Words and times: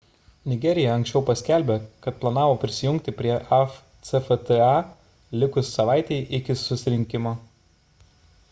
nigerija 0.51 0.93
anksčiau 0.99 1.19
paskelbė 1.25 1.75
kad 2.05 2.17
planavo 2.23 2.55
prisijungti 2.63 3.13
prie 3.19 3.35
afcfta 3.59 4.71
likus 5.43 5.73
savaitei 5.77 6.21
iki 6.39 6.61
susirinkimo 6.67 7.37